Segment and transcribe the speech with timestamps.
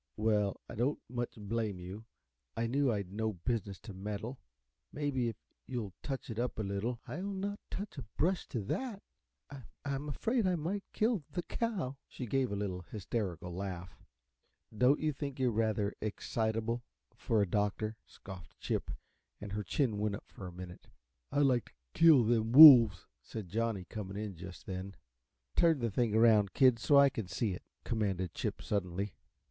[0.17, 2.05] "Well, I don't much blame you.
[2.57, 4.39] I knew I'd no business to meddle.
[4.91, 5.35] Maybe, if
[5.67, 9.03] you'll touch it up a little" "I'll not touch a brush to THAT.
[9.51, 14.01] I I'm afraid I might kill the cow." She gave a little, hysterical laugh.
[14.75, 16.83] "Don't you think you're rather excitable
[17.15, 18.89] for a doctor?" scoffed Chip,
[19.39, 20.87] and her chin went up for a minute.
[21.31, 24.95] "I'd like t' kill them wolves," said Johnny, coming in just then.
[25.55, 29.13] "Turn the thing around, kid, so I can see it," commanded Chip, suddenly.